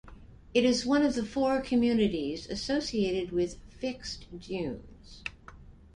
It 0.55 0.63
is 0.65 0.83
one 0.83 1.03
of 1.03 1.29
four 1.29 1.61
communities 1.61 2.49
associated 2.49 3.31
with 3.31 3.57
fixed 3.69 4.25
dunes. 4.39 5.21